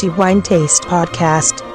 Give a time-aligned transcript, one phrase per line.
[0.00, 1.69] The Wine Taste Podcast.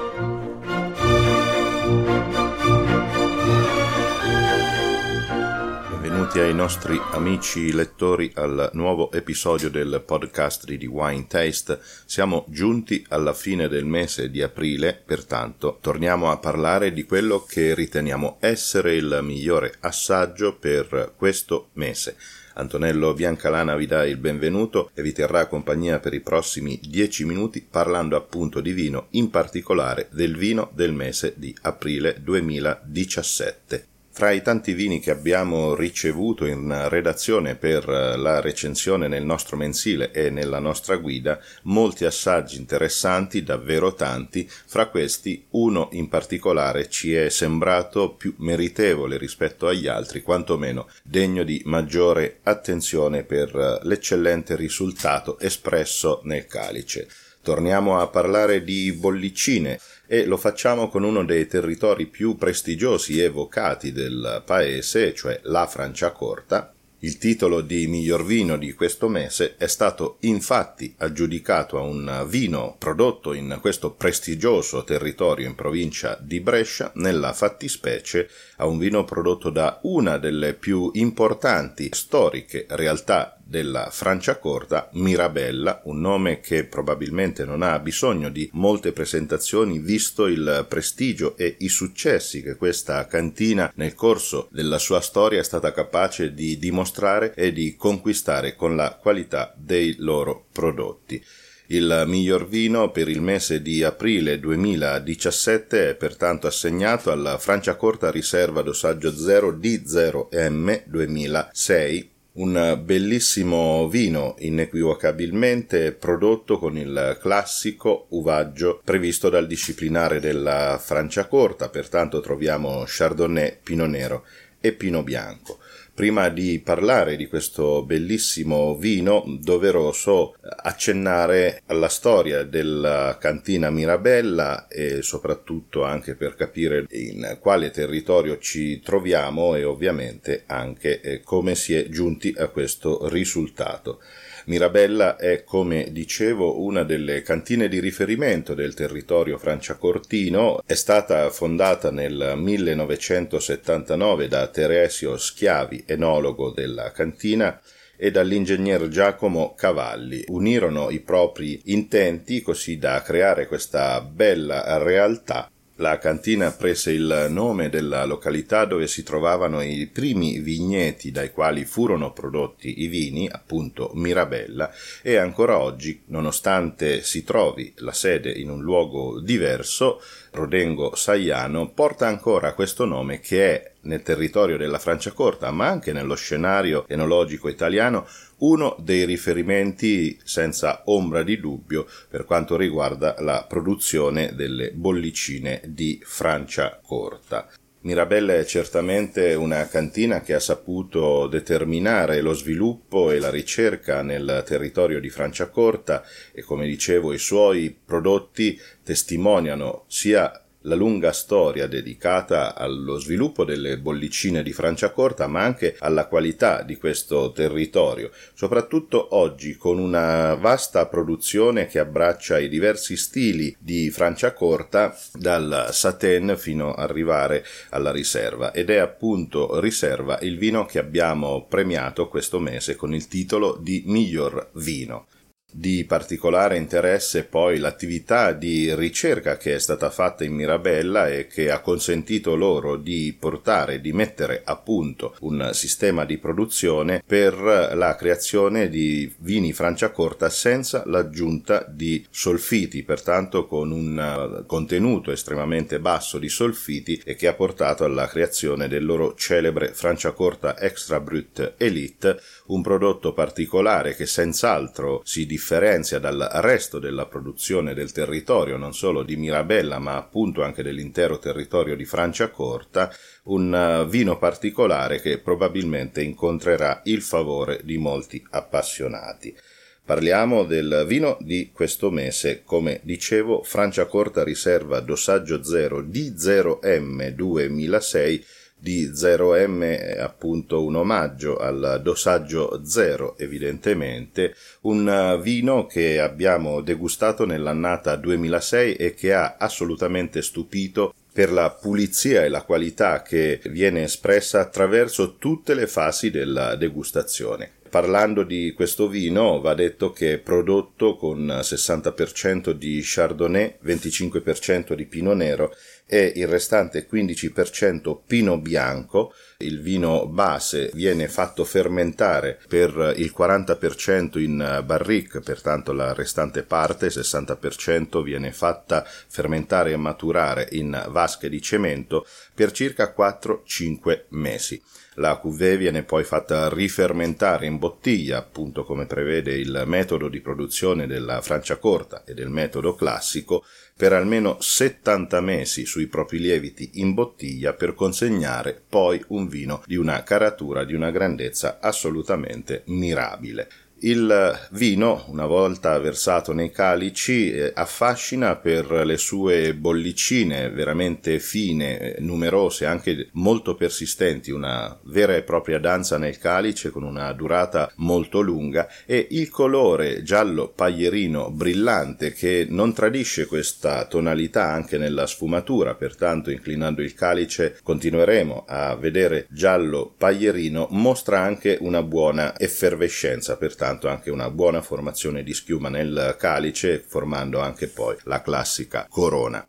[6.35, 11.79] Benvenuti ai nostri amici lettori al nuovo episodio del podcast di Wine Taste.
[12.05, 17.73] Siamo giunti alla fine del mese di aprile, pertanto torniamo a parlare di quello che
[17.73, 22.17] riteniamo essere il migliore assaggio per questo mese.
[22.55, 27.61] Antonello Biancalana vi dà il benvenuto e vi terrà compagnia per i prossimi dieci minuti
[27.61, 33.93] parlando appunto di vino, in particolare del vino del mese di aprile 2017.
[34.17, 40.11] Fra i tanti vini che abbiamo ricevuto in redazione per la recensione nel nostro mensile
[40.11, 47.13] e nella nostra guida, molti assaggi interessanti, davvero tanti, fra questi uno in particolare ci
[47.13, 55.37] è sembrato più meritevole rispetto agli altri, quantomeno degno di maggiore attenzione per l'eccellente risultato
[55.39, 57.09] espresso nel calice.
[57.45, 63.91] Torniamo a parlare di bollicine e lo facciamo con uno dei territori più prestigiosi evocati
[63.91, 66.73] del paese, cioè la Franciacorta,
[67.05, 72.77] il titolo di miglior vino di questo mese è stato infatti aggiudicato a un vino
[72.79, 79.51] prodotto in questo prestigioso territorio in provincia di Brescia, nella fattispecie a un vino prodotto
[79.51, 87.61] da una delle più importanti storiche realtà della Franciacorta, Mirabella, un nome che probabilmente non
[87.61, 93.93] ha bisogno di molte presentazioni visto il prestigio e i successi che questa cantina nel
[93.93, 99.53] corso della sua storia è stata capace di dimostrare e di conquistare con la qualità
[99.55, 101.23] dei loro prodotti.
[101.67, 108.61] Il miglior vino per il mese di aprile 2017 è pertanto assegnato alla Franciacorta Riserva
[108.61, 119.47] Dosaggio 0 D0M 2006 un bellissimo vino inequivocabilmente prodotto con il classico uvaggio previsto dal
[119.47, 124.25] disciplinare della Franciacorta, pertanto troviamo Chardonnay, Pino Nero
[124.59, 125.59] e Pino Bianco.
[125.95, 135.01] Prima di parlare di questo bellissimo vino, doveroso accennare alla storia della cantina Mirabella e
[135.01, 141.73] soprattutto anche per capire in quale territorio ci troviamo e ovviamente anche eh, come si
[141.73, 144.01] è giunti a questo risultato.
[144.45, 151.89] Mirabella è, come dicevo, una delle cantine di riferimento del territorio franciacortino, è stata fondata
[151.89, 157.59] nel 1979 da Teresio Schiavi, enologo della cantina,
[157.97, 160.23] e dall'ingegner Giacomo Cavalli.
[160.27, 165.49] Unirono i propri intenti così da creare questa bella realtà
[165.79, 171.65] la cantina prese il nome della località dove si trovavano i primi vigneti dai quali
[171.65, 174.71] furono prodotti i vini, appunto Mirabella,
[175.01, 182.07] e ancora oggi, nonostante si trovi la sede in un luogo diverso, Rodengo Saiano, porta
[182.07, 188.07] ancora questo nome che è nel territorio della Franciacorta, ma anche nello scenario enologico italiano,
[188.37, 195.99] uno dei riferimenti senza ombra di dubbio per quanto riguarda la produzione delle bollicine di
[196.03, 197.49] Franciacorta.
[197.85, 204.43] Mirabella è certamente una cantina che ha saputo determinare lo sviluppo e la ricerca nel
[204.43, 206.03] territorio di Franciacorta
[206.33, 213.77] e come dicevo i suoi prodotti testimoniano sia la lunga storia dedicata allo sviluppo delle
[213.77, 220.87] bollicine di Franciacorta, ma anche alla qualità di questo territorio, soprattutto oggi con una vasta
[220.87, 228.51] produzione che abbraccia i diversi stili di Franciacorta, dal satin fino ad arrivare alla riserva,
[228.51, 233.83] ed è appunto riserva il vino che abbiamo premiato questo mese con il titolo di
[233.85, 235.07] miglior vino.
[235.57, 241.49] Di particolare interesse poi l'attività di ricerca che è stata fatta in Mirabella e che
[241.49, 247.37] ha consentito loro di portare, di mettere a punto un sistema di produzione per
[247.73, 256.17] la creazione di vini Franciacorta senza l'aggiunta di solfiti, pertanto con un contenuto estremamente basso
[256.17, 262.19] di solfiti e che ha portato alla creazione del loro celebre Franciacorta Extra Brut Elite,
[262.47, 268.73] un prodotto particolare che senz'altro si differenzia differenzia dal resto della produzione del territorio, non
[268.73, 272.91] solo di Mirabella, ma appunto anche dell'intero territorio di Franciacorta,
[273.25, 279.37] un eh, vino particolare che probabilmente incontrerà il favore di molti appassionati.
[279.85, 288.25] Parliamo del vino di questo mese, come dicevo, Franciacorta riserva dosaggio 0 D0M 2006
[288.65, 297.27] di 0M è appunto un omaggio al dosaggio zero evidentemente, un vino che abbiamo degustato
[297.27, 303.83] nell'annata 2006 e che ha assolutamente stupito per la pulizia e la qualità che viene
[303.83, 307.51] espressa attraverso tutte le fasi della degustazione.
[307.75, 314.85] Parlando di questo vino va detto che è prodotto con 60% di Chardonnay, 25% di
[314.85, 315.53] Pinot Nero
[315.85, 319.13] e il restante 15% Pino Bianco.
[319.39, 326.87] Il vino base viene fatto fermentare per il 40% in barrique, pertanto la restante parte,
[326.87, 334.63] 60%, viene fatta fermentare e maturare in vasche di cemento per circa 4-5 mesi.
[334.95, 340.87] La cuvée viene poi fatta rifermentare in bottiglia, appunto come prevede il metodo di produzione
[340.87, 343.43] della Franciacorta e del metodo classico,
[343.75, 349.75] per almeno 70 mesi sui propri lieviti in bottiglia per consegnare poi un vino di
[349.75, 353.49] una caratura di una grandezza assolutamente mirabile.
[353.79, 361.95] Il vino, una volta versato nei calici, eh, affascina per le sue bollicine veramente fine,
[361.95, 367.69] eh, numerose, anche molto persistenti, una vera e propria danza nel calice con una durata
[367.75, 368.69] molto lunga.
[368.85, 376.31] E il colore giallo paglierino brillante che non tradisce questa tonalità anche nella sfumatura, pertanto
[376.31, 383.89] inclinando il calice continueremo a vedere giallo paglierino, mostra anche una buona effervescenza, pertanto soltanto
[383.89, 389.45] anche una buona formazione di schiuma nel calice, formando anche poi la classica corona.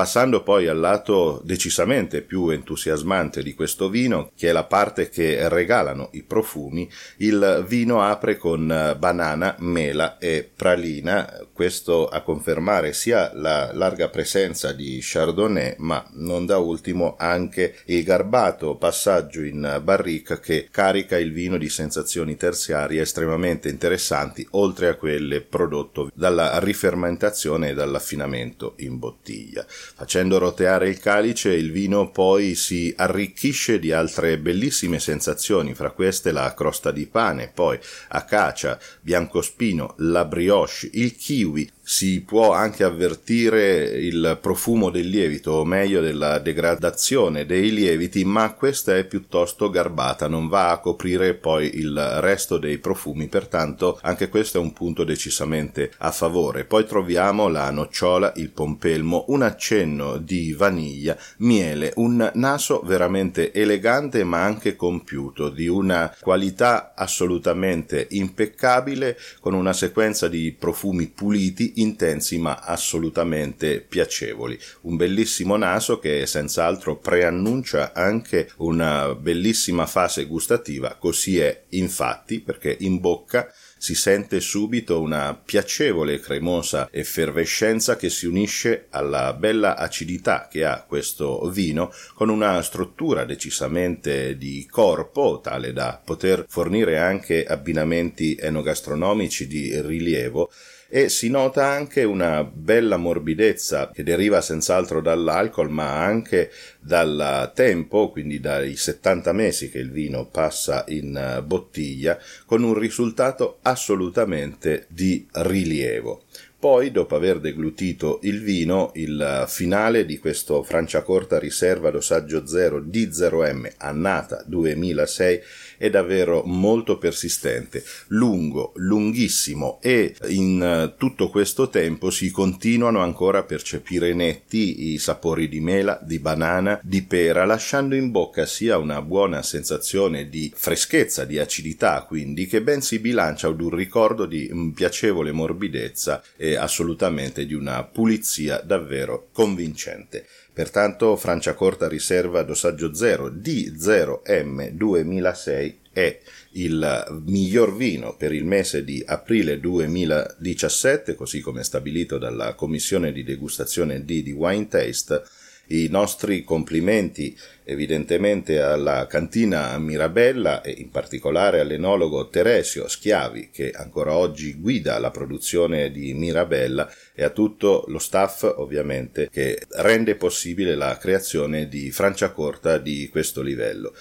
[0.00, 5.46] Passando poi al lato decisamente più entusiasmante di questo vino, che è la parte che
[5.50, 13.30] regalano i profumi, il vino apre con banana, mela e pralina, questo a confermare sia
[13.34, 20.40] la larga presenza di Chardonnay, ma non da ultimo anche il garbato passaggio in barrique
[20.40, 27.68] che carica il vino di sensazioni terziarie estremamente interessanti, oltre a quelle prodotte dalla rifermentazione
[27.68, 29.66] e dall'affinamento in bottiglia.
[29.94, 36.32] Facendo roteare il calice, il vino poi si arricchisce di altre bellissime sensazioni, fra queste
[36.32, 37.78] la crosta di pane, poi
[38.08, 45.64] acacia, biancospino, la brioche, il kiwi, si può anche avvertire il profumo del lievito, o
[45.64, 51.78] meglio della degradazione dei lieviti, ma questa è piuttosto garbata, non va a coprire poi
[51.78, 56.64] il resto dei profumi, pertanto anche questo è un punto decisamente a favore.
[56.64, 64.22] Poi troviamo la nocciola, il pompelmo, un accenno di vaniglia, miele, un naso veramente elegante
[64.22, 72.38] ma anche compiuto, di una qualità assolutamente impeccabile, con una sequenza di profumi puliti intensi
[72.38, 74.58] ma assolutamente piacevoli.
[74.82, 82.76] Un bellissimo naso che senz'altro preannuncia anche una bellissima fase gustativa, così è infatti perché
[82.80, 89.74] in bocca si sente subito una piacevole e cremosa effervescenza che si unisce alla bella
[89.74, 96.98] acidità che ha questo vino con una struttura decisamente di corpo tale da poter fornire
[96.98, 100.50] anche abbinamenti enogastronomici di rilievo
[100.92, 106.50] e si nota anche una bella morbidezza che deriva senz'altro dall'alcol ma anche
[106.80, 112.74] dal tempo, quindi dai 70 mesi che il vino passa in eh, bottiglia, con un
[112.74, 116.24] risultato assolutamente di rilievo.
[116.60, 123.06] Poi, dopo aver deglutito il vino, il finale di questo Franciacorta Riserva Dosaggio Zero di
[123.06, 125.40] 0M annata 2006
[125.80, 133.38] è davvero molto persistente, lungo, lunghissimo e in eh, tutto questo tempo si continuano ancora
[133.38, 138.76] a percepire netti i sapori di mela, di banana, di pera, lasciando in bocca sia
[138.76, 144.26] una buona sensazione di freschezza, di acidità, quindi che ben si bilancia ad un ricordo
[144.26, 150.26] di piacevole morbidezza e assolutamente di una pulizia davvero convincente.
[150.52, 156.18] Pertanto Franciacorta riserva dosaggio 0 D0M 2006 è
[156.52, 163.24] il miglior vino per il mese di aprile 2017, così come stabilito dalla commissione di
[163.24, 165.22] degustazione D di Wine Taste
[165.70, 174.14] i nostri complimenti evidentemente alla cantina Mirabella e in particolare all'enologo Teresio Schiavi che ancora
[174.14, 180.74] oggi guida la produzione di Mirabella e a tutto lo staff ovviamente che rende possibile
[180.74, 183.92] la creazione di Franciacorta di questo livello.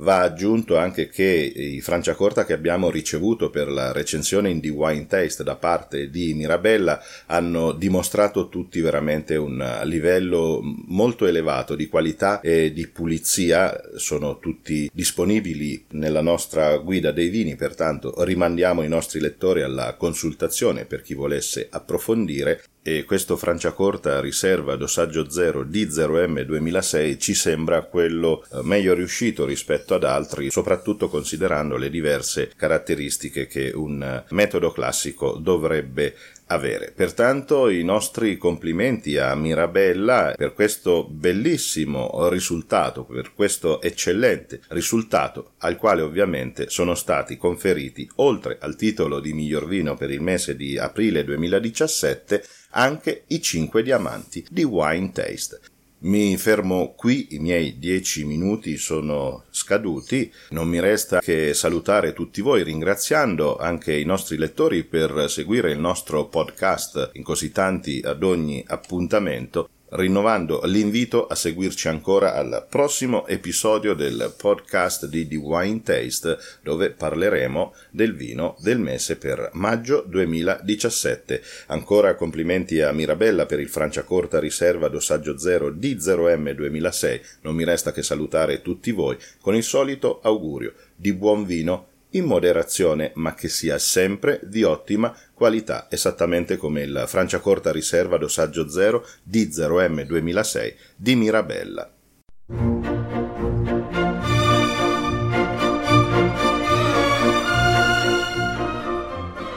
[0.00, 5.06] Va aggiunto anche che i Franciacorta che abbiamo ricevuto per la recensione in The Wine
[5.06, 12.40] Taste da parte di Mirabella hanno dimostrato tutti veramente un livello molto elevato di qualità
[12.40, 19.18] e di pulizia, sono tutti disponibili nella nostra guida dei vini, pertanto rimandiamo i nostri
[19.18, 22.62] lettori alla consultazione per chi volesse approfondire
[22.96, 29.94] e questo Franciacorta riserva dosaggio 0 D0M 2006 ci sembra quello eh, meglio riuscito rispetto
[29.94, 36.14] ad altri, soprattutto considerando le diverse caratteristiche che un eh, metodo classico dovrebbe
[36.48, 36.92] avere.
[36.94, 45.76] Pertanto i nostri complimenti a Mirabella per questo bellissimo risultato, per questo eccellente risultato al
[45.76, 50.78] quale ovviamente sono stati conferiti, oltre al titolo di miglior vino per il mese di
[50.78, 55.60] aprile 2017, anche i 5 diamanti di Wine Taste.
[56.00, 62.40] Mi fermo qui, i miei dieci minuti sono scaduti, non mi resta che salutare tutti
[62.40, 68.22] voi ringraziando anche i nostri lettori per seguire il nostro podcast in così tanti ad
[68.22, 75.82] ogni appuntamento rinnovando l'invito a seguirci ancora al prossimo episodio del podcast di The Wine
[75.82, 81.42] Taste dove parleremo del vino del mese per maggio 2017.
[81.68, 87.20] Ancora complimenti a Mirabella per il Franciacorta riserva dosaggio 0 di 0M 2006.
[87.42, 92.24] Non mi resta che salutare tutti voi con il solito augurio di buon vino in
[92.24, 99.04] moderazione ma che sia sempre di ottima qualità, esattamente come il Franciacorta Riserva dosaggio 0
[99.28, 101.92] D0M 2006 di Mirabella.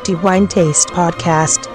[0.03, 1.70] The Wine Taste Podcast